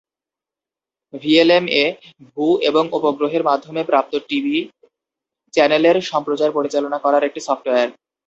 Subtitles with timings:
[1.13, 1.85] ভিএলএম-এ
[2.27, 4.57] ভু এবং উপগ্রহের মাধ্যমে প্রাপ্ত টিভি
[5.53, 7.89] চ্যানেলের সম্প্রচার পরিচালনা করার একটি সফটওয়্যার।